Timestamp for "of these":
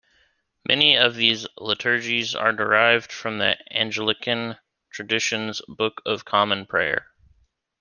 0.97-1.45